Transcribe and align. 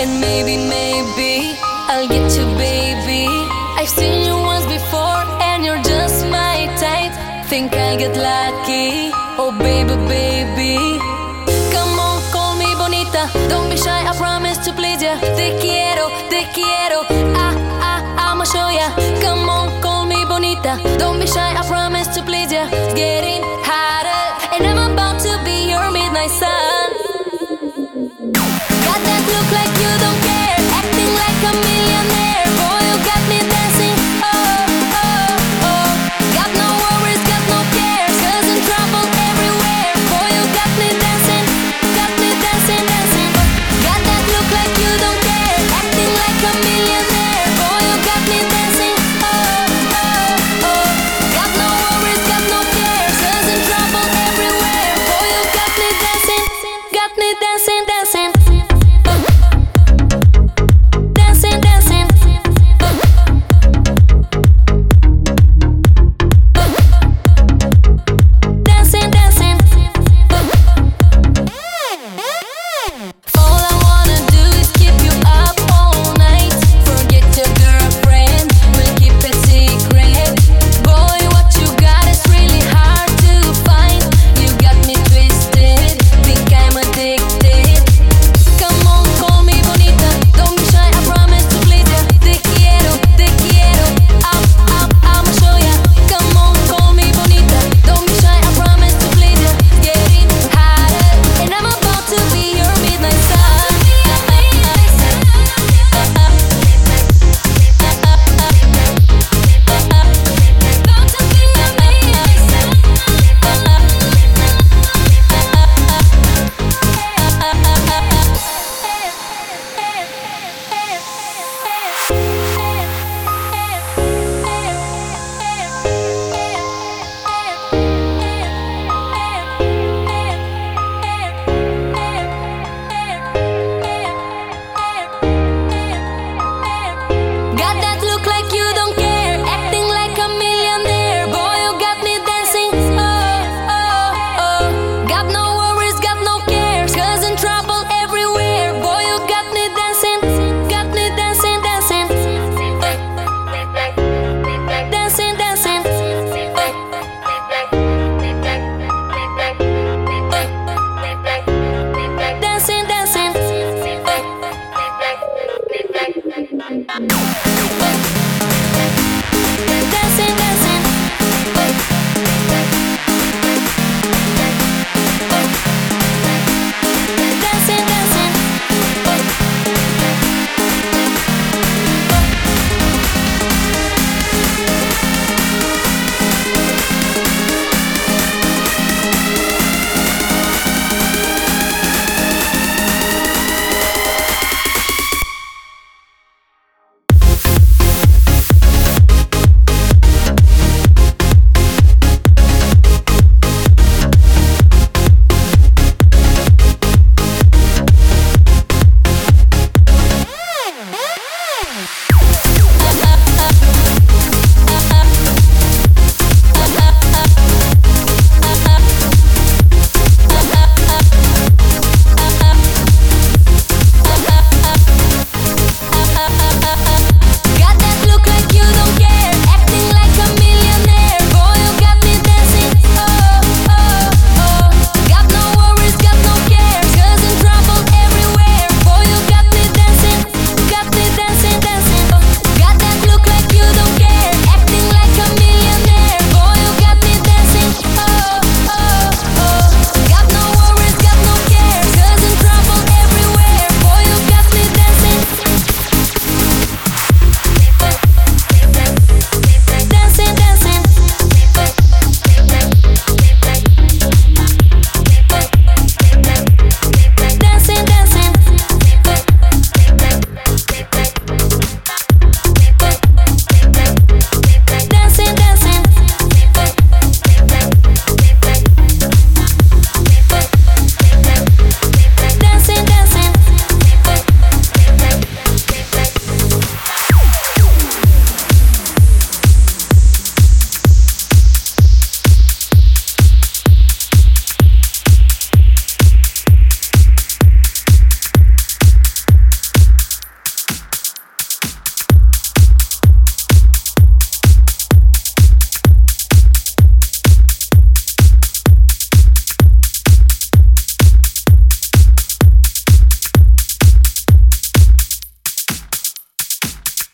And 0.00 0.20
maybe, 0.20 0.56
maybe 0.56 1.58
I'll 1.90 2.06
get 2.06 2.30
you, 2.38 2.46
baby. 2.54 3.26
I've 3.76 3.88
seen 3.88 4.24
you 4.24 4.36
once 4.36 4.64
before, 4.66 5.22
and 5.42 5.64
you're 5.64 5.82
just 5.82 6.24
my 6.26 6.70
type. 6.78 7.10
Think 7.46 7.72
I'll 7.74 7.98
get 7.98 8.14
lucky. 8.16 9.10
Oh, 9.42 9.50
baby, 9.58 9.96
baby. 10.06 10.78
Come 11.74 11.98
on, 11.98 12.22
call 12.30 12.54
me 12.54 12.70
bonita. 12.78 13.28
Don't 13.48 13.68
be 13.70 13.76
shy, 13.76 14.06
I 14.06 14.14
promise 14.16 14.58
to 14.66 14.72
please 14.72 15.02
ya. 15.02 15.18
Te 15.34 15.58
quiero, 15.58 16.06
te 16.30 16.46
quiero. 16.54 17.02
Ah, 17.34 17.54
ah, 17.82 18.30
I'ma 18.30 18.44
show 18.44 18.68
ya. 18.70 18.94
Come 19.20 19.48
on, 19.48 19.82
call 19.82 20.06
me 20.06 20.24
bonita. 20.26 20.78
Don't 20.98 21.18
be 21.18 21.26
shy, 21.26 21.54
I 21.60 21.66
promise 21.66 22.06
to 22.14 22.22
please 22.22 22.52
ya. 22.52 22.70
Get 22.94 22.94
getting 22.94 23.27
look 29.34 29.52
like 29.52 29.72
you 29.78 29.98
don't 29.98 30.27